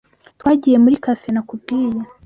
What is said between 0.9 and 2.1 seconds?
café nakubwiye.